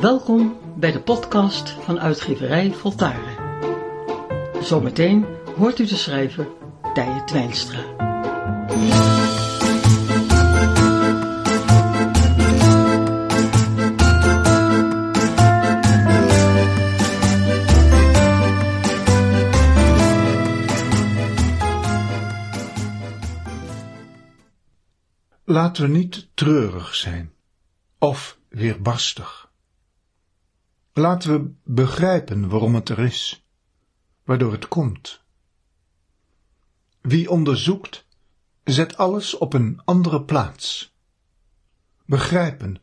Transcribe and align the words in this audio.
Welkom 0.00 0.58
bij 0.76 0.92
de 0.92 1.02
podcast 1.02 1.70
van 1.70 2.00
uitgeverij 2.00 2.72
Voltaren. 2.72 3.36
Zometeen 4.62 5.26
hoort 5.56 5.78
u 5.78 5.86
de 5.86 5.96
schrijver 5.96 6.48
Tije 6.94 7.24
Twijnstra. 7.24 7.84
Laten 25.44 25.82
we 25.82 25.88
niet 25.88 26.28
treurig 26.34 26.94
zijn 26.94 27.32
of 27.98 28.38
weerbarstig. 28.48 29.39
Laten 31.00 31.32
we 31.32 31.52
begrijpen 31.64 32.48
waarom 32.48 32.74
het 32.74 32.88
er 32.88 32.98
is, 32.98 33.44
waardoor 34.24 34.52
het 34.52 34.68
komt. 34.68 35.20
Wie 37.00 37.30
onderzoekt, 37.30 38.04
zet 38.64 38.96
alles 38.96 39.38
op 39.38 39.52
een 39.52 39.80
andere 39.84 40.22
plaats. 40.22 40.94
Begrijpen 42.04 42.82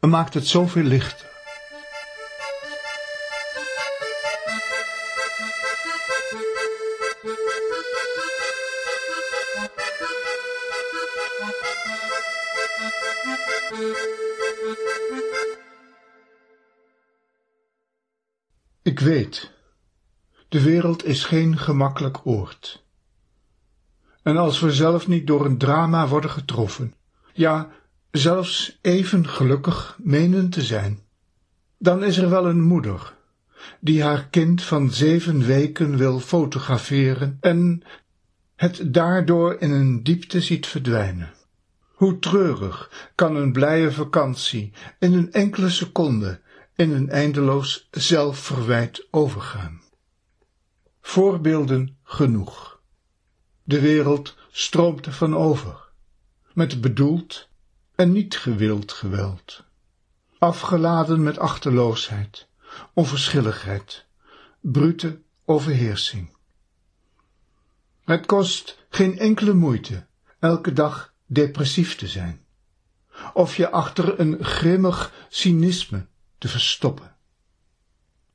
maakt 0.00 0.34
het 0.34 0.46
zoveel 0.46 0.82
lichter. 0.82 1.34
Ik 18.96 19.02
weet, 19.02 19.50
de 20.48 20.62
wereld 20.62 21.04
is 21.04 21.24
geen 21.24 21.58
gemakkelijk 21.58 22.18
oord. 22.24 22.84
En 24.22 24.36
als 24.36 24.60
we 24.60 24.72
zelf 24.72 25.08
niet 25.08 25.26
door 25.26 25.44
een 25.44 25.58
drama 25.58 26.08
worden 26.08 26.30
getroffen, 26.30 26.94
ja, 27.32 27.70
zelfs 28.10 28.78
even 28.82 29.28
gelukkig 29.28 29.98
menen 30.02 30.50
te 30.50 30.62
zijn, 30.62 31.00
dan 31.78 32.04
is 32.04 32.16
er 32.16 32.30
wel 32.30 32.46
een 32.46 32.62
moeder 32.62 33.14
die 33.80 34.02
haar 34.02 34.28
kind 34.28 34.62
van 34.62 34.90
zeven 34.90 35.46
weken 35.46 35.96
wil 35.96 36.20
fotograferen 36.20 37.36
en 37.40 37.82
het 38.54 38.94
daardoor 38.94 39.56
in 39.60 39.70
een 39.70 40.02
diepte 40.02 40.40
ziet 40.40 40.66
verdwijnen. 40.66 41.32
Hoe 41.94 42.18
treurig 42.18 43.10
kan 43.14 43.36
een 43.36 43.52
blije 43.52 43.92
vakantie 43.92 44.72
in 44.98 45.12
een 45.12 45.32
enkele 45.32 45.70
seconde 45.70 46.40
in 46.76 46.90
een 46.90 47.10
eindeloos 47.10 47.88
zelfverwijt 47.90 49.06
overgaan. 49.10 49.82
Voorbeelden 51.00 51.98
genoeg. 52.02 52.80
De 53.62 53.80
wereld 53.80 54.36
stroomt 54.50 55.06
ervan 55.06 55.36
over, 55.36 55.88
met 56.52 56.80
bedoeld 56.80 57.48
en 57.94 58.12
niet 58.12 58.36
gewild 58.36 58.92
geweld, 58.92 59.64
afgeladen 60.38 61.22
met 61.22 61.38
achterloosheid, 61.38 62.48
onverschilligheid, 62.92 64.04
brute 64.60 65.20
overheersing. 65.44 66.36
Het 68.04 68.26
kost 68.26 68.78
geen 68.88 69.18
enkele 69.18 69.54
moeite 69.54 70.06
elke 70.38 70.72
dag 70.72 71.12
depressief 71.26 71.96
te 71.96 72.08
zijn, 72.08 72.44
of 73.34 73.56
je 73.56 73.70
achter 73.70 74.20
een 74.20 74.44
grimmig 74.44 75.12
cynisme 75.28 76.06
te 76.38 76.48
verstoppen. 76.48 77.16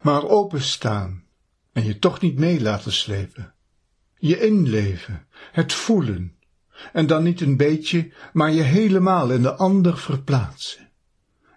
Maar 0.00 0.28
openstaan 0.28 1.24
en 1.72 1.84
je 1.84 1.98
toch 1.98 2.20
niet 2.20 2.38
mee 2.38 2.60
laten 2.60 2.92
slepen. 2.92 3.54
Je 4.18 4.46
inleven, 4.46 5.26
het 5.52 5.72
voelen, 5.72 6.34
en 6.92 7.06
dan 7.06 7.22
niet 7.22 7.40
een 7.40 7.56
beetje, 7.56 8.12
maar 8.32 8.50
je 8.50 8.62
helemaal 8.62 9.30
in 9.30 9.42
de 9.42 9.54
ander 9.54 9.98
verplaatsen. 9.98 10.88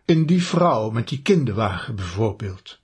In 0.05 0.25
die 0.25 0.43
vrouw 0.43 0.89
met 0.89 1.07
die 1.07 1.21
kinderwagen 1.21 1.95
bijvoorbeeld. 1.95 2.81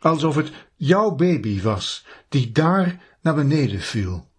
Alsof 0.00 0.34
het 0.34 0.52
jouw 0.76 1.14
baby 1.14 1.62
was 1.62 2.06
die 2.28 2.52
daar 2.52 3.16
naar 3.20 3.34
beneden 3.34 3.80
viel. 3.80 4.30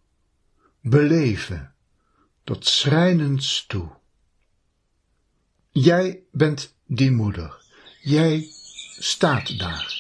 Beleven, 0.81 1.73
tot 2.44 2.66
schrijnends 2.66 3.66
toe. 3.67 3.89
Jij 5.69 6.23
bent 6.31 6.75
die 6.85 7.11
moeder. 7.11 7.65
Jij 8.05 8.47
staat 8.99 9.59
daar. 9.59 9.93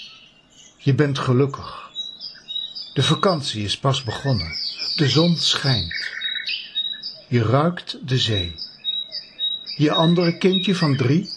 Je 0.77 0.93
bent 0.93 1.19
gelukkig. 1.19 1.89
De 2.93 3.03
vakantie 3.03 3.63
is 3.63 3.77
pas 3.77 4.03
begonnen. 4.03 4.51
De 4.95 5.09
zon 5.09 5.37
schijnt. 5.37 6.07
Je 7.27 7.43
ruikt 7.43 7.97
de 8.07 8.17
zee. 8.17 8.55
Je 9.77 9.91
andere 9.91 10.37
kindje 10.37 10.75
van 10.75 10.97
drie 10.97 11.29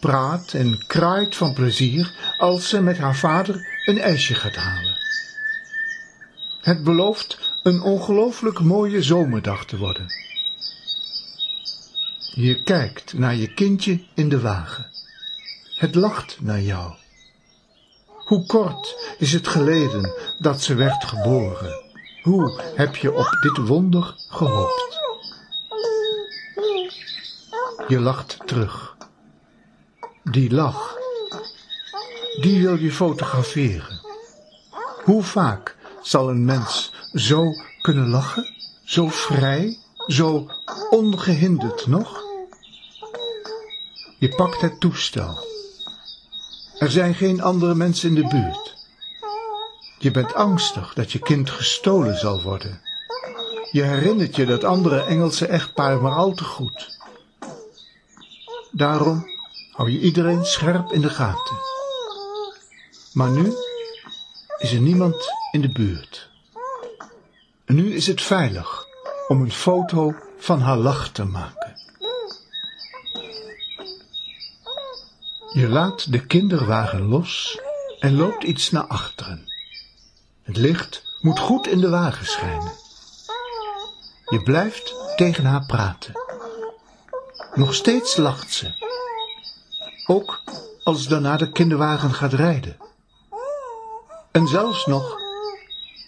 praat 0.00 0.52
en 0.52 0.86
kraait 0.86 1.36
van 1.36 1.52
plezier 1.52 2.34
als 2.38 2.68
ze 2.68 2.82
met 2.82 2.98
haar 2.98 3.16
vader 3.16 3.66
een 3.84 4.00
ijsje 4.00 4.34
gaat 4.34 4.56
halen. 4.56 4.96
Het 6.60 6.84
belooft 6.84 7.38
een 7.62 7.80
ongelooflijk 7.80 8.60
mooie 8.60 9.02
zomerdag 9.02 9.64
te 9.64 9.76
worden. 9.76 10.06
Je 12.34 12.62
kijkt 12.62 13.12
naar 13.12 13.34
je 13.34 13.54
kindje 13.54 14.00
in 14.14 14.28
de 14.28 14.40
wagen. 14.40 14.89
Het 15.80 15.94
lacht 15.94 16.36
naar 16.40 16.60
jou. 16.60 16.92
Hoe 18.06 18.46
kort 18.46 19.14
is 19.18 19.32
het 19.32 19.48
geleden 19.48 20.12
dat 20.38 20.62
ze 20.62 20.74
werd 20.74 21.04
geboren? 21.04 21.82
Hoe 22.22 22.60
heb 22.74 22.96
je 22.96 23.12
op 23.12 23.38
dit 23.40 23.66
wonder 23.66 24.14
gehoopt? 24.28 24.98
Je 27.88 28.00
lacht 28.00 28.38
terug. 28.46 28.96
Die 30.24 30.54
lach, 30.54 30.96
die 32.40 32.62
wil 32.62 32.76
je 32.76 32.92
fotograferen. 32.92 34.00
Hoe 35.04 35.22
vaak 35.22 35.76
zal 36.02 36.28
een 36.28 36.44
mens 36.44 36.92
zo 37.14 37.52
kunnen 37.80 38.08
lachen? 38.08 38.54
Zo 38.84 39.08
vrij, 39.08 39.78
zo 40.06 40.46
ongehinderd 40.90 41.86
nog? 41.86 42.22
Je 44.18 44.28
pakt 44.28 44.60
het 44.60 44.80
toestel 44.80 45.48
er 46.80 46.90
zijn 46.90 47.14
geen 47.14 47.42
andere 47.42 47.74
mensen 47.74 48.08
in 48.08 48.14
de 48.14 48.28
buurt. 48.28 48.74
Je 49.98 50.10
bent 50.10 50.34
angstig 50.34 50.94
dat 50.94 51.12
je 51.12 51.18
kind 51.18 51.50
gestolen 51.50 52.18
zal 52.18 52.42
worden. 52.42 52.80
Je 53.70 53.82
herinnert 53.82 54.36
je 54.36 54.46
dat 54.46 54.64
andere 54.64 55.02
Engelse 55.02 55.46
echtpaar 55.46 56.02
maar 56.02 56.12
al 56.12 56.34
te 56.34 56.44
goed. 56.44 56.98
Daarom 58.70 59.26
hou 59.72 59.90
je 59.90 60.00
iedereen 60.00 60.44
scherp 60.44 60.92
in 60.92 61.00
de 61.00 61.10
gaten. 61.10 61.56
Maar 63.12 63.30
nu 63.30 63.52
is 64.58 64.72
er 64.72 64.80
niemand 64.80 65.16
in 65.52 65.60
de 65.60 65.72
buurt. 65.72 66.30
En 67.64 67.74
nu 67.74 67.94
is 67.94 68.06
het 68.06 68.22
veilig 68.22 68.86
om 69.28 69.40
een 69.40 69.52
foto 69.52 70.14
van 70.38 70.60
haar 70.60 70.76
lach 70.76 71.08
te 71.08 71.24
maken. 71.24 71.69
Je 75.52 75.68
laat 75.68 76.12
de 76.12 76.26
kinderwagen 76.26 77.08
los 77.08 77.60
en 77.98 78.16
loopt 78.16 78.44
iets 78.44 78.70
naar 78.70 78.86
achteren. 78.86 79.48
Het 80.42 80.56
licht 80.56 81.02
moet 81.20 81.38
goed 81.38 81.66
in 81.66 81.80
de 81.80 81.88
wagen 81.88 82.26
schijnen. 82.26 82.72
Je 84.24 84.42
blijft 84.42 84.94
tegen 85.16 85.44
haar 85.44 85.66
praten. 85.66 86.12
Nog 87.54 87.74
steeds 87.74 88.16
lacht 88.16 88.52
ze. 88.52 88.88
Ook 90.06 90.42
als 90.82 91.08
daarna 91.08 91.36
de 91.36 91.52
kinderwagen 91.52 92.14
gaat 92.14 92.32
rijden. 92.32 92.76
En 94.30 94.48
zelfs 94.48 94.86
nog 94.86 95.16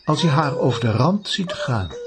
als 0.05 0.21
je 0.21 0.29
haar 0.29 0.56
over 0.59 0.81
de 0.81 0.91
rand 0.91 1.29
ziet 1.29 1.53
gaan. 1.53 2.02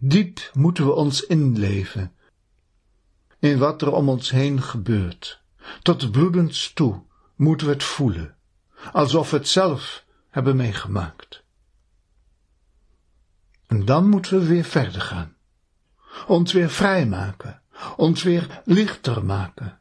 Diep 0.00 0.50
moeten 0.52 0.86
we 0.86 0.92
ons 0.92 1.22
inleven 1.22 2.12
in 3.38 3.58
wat 3.58 3.82
er 3.82 3.92
om 3.92 4.08
ons 4.08 4.30
heen 4.30 4.62
gebeurt. 4.62 5.40
Tot 5.82 6.10
bloedens 6.10 6.72
toe 6.72 7.02
moeten 7.36 7.66
we 7.66 7.72
het 7.72 7.82
voelen, 7.82 8.36
alsof 8.92 9.30
we 9.30 9.36
het 9.36 9.48
zelf 9.48 10.04
hebben 10.30 10.56
meegemaakt. 10.56 11.42
En 13.66 13.84
dan 13.84 14.08
moeten 14.08 14.38
we 14.38 14.46
weer 14.46 14.64
verder 14.64 15.00
gaan, 15.00 15.36
ons 16.26 16.52
weer 16.52 16.70
vrijmaken, 16.70 17.62
ons 17.96 18.22
weer 18.22 18.62
lichter 18.64 19.24
maken, 19.24 19.80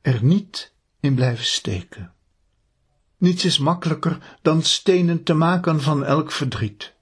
er 0.00 0.24
niet 0.24 0.74
in 1.00 1.14
blijven 1.14 1.44
steken. 1.44 2.12
Niets 3.16 3.44
is 3.44 3.58
makkelijker 3.58 4.38
dan 4.42 4.62
stenen 4.62 5.22
te 5.22 5.34
maken 5.34 5.80
van 5.80 6.04
elk 6.04 6.30
verdriet 6.30 6.94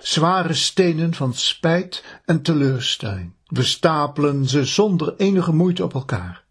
zware 0.00 0.54
stenen 0.54 1.14
van 1.14 1.34
spijt 1.34 2.04
en 2.24 2.42
teleurstelling. 2.42 3.32
We 3.46 3.62
stapelen 3.62 4.48
ze 4.48 4.64
zonder 4.64 5.16
enige 5.16 5.52
moeite 5.52 5.84
op 5.84 5.94
elkaar 5.94 6.46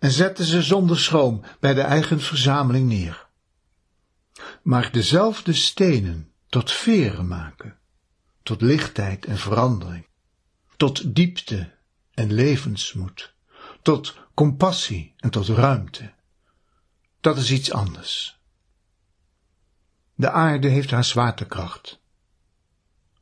en 0.00 0.10
zetten 0.10 0.44
ze 0.44 0.62
zonder 0.62 0.98
schroom 0.98 1.42
bij 1.60 1.74
de 1.74 1.80
eigen 1.80 2.20
verzameling 2.20 2.88
neer. 2.88 3.28
Maar 4.62 4.92
dezelfde 4.92 5.52
stenen 5.52 6.32
tot 6.48 6.72
veren 6.72 7.28
maken, 7.28 7.78
tot 8.42 8.60
lichtheid 8.60 9.24
en 9.26 9.38
verandering, 9.38 10.06
tot 10.76 11.14
diepte 11.14 11.72
en 12.14 12.32
levensmoed, 12.32 13.34
tot 13.82 14.18
compassie 14.34 15.14
en 15.16 15.30
tot 15.30 15.48
ruimte. 15.48 16.12
Dat 17.20 17.36
is 17.36 17.50
iets 17.50 17.72
anders. 17.72 18.40
De 20.14 20.30
aarde 20.30 20.68
heeft 20.68 20.90
haar 20.90 21.04
zwaartekracht. 21.04 21.99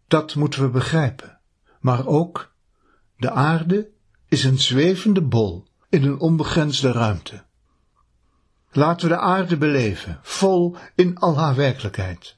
Dat 0.09 0.35
moeten 0.35 0.63
we 0.63 0.69
begrijpen. 0.69 1.39
Maar 1.81 2.07
ook, 2.07 2.55
de 3.17 3.31
aarde 3.31 3.91
is 4.29 4.45
een 4.45 4.59
zwevende 4.59 5.23
bol 5.23 5.67
in 5.89 6.05
een 6.05 6.19
onbegrensde 6.19 6.93
ruimte. 6.93 7.45
Laten 8.71 9.09
we 9.09 9.15
de 9.15 9.21
aarde 9.21 9.57
beleven, 9.57 10.19
vol 10.23 10.77
in 10.95 11.19
al 11.19 11.39
haar 11.39 11.55
werkelijkheid. 11.55 12.37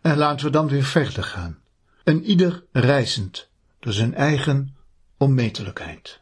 En 0.00 0.16
laten 0.16 0.46
we 0.46 0.52
dan 0.52 0.68
weer 0.68 0.84
verder 0.84 1.24
gaan, 1.24 1.58
en 2.04 2.24
ieder 2.24 2.64
reizend 2.72 3.50
door 3.80 3.92
zijn 3.92 4.14
eigen 4.14 4.76
onmetelijkheid. 5.16 6.19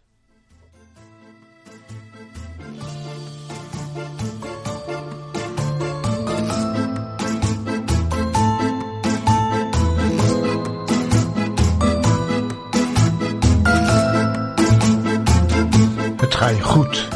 Ga 16.39 16.49
je 16.49 16.63
goed 16.63 17.09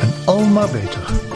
en 0.00 0.12
al 0.24 0.44
maar 0.44 0.70
beter. 0.70 1.29